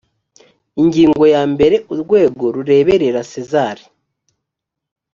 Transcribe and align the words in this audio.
ingingo 0.81 1.23
ya 1.33 1.43
mbere 1.53 1.75
urwego 1.93 2.43
rureberera 2.55 3.21
sezar 3.31 3.77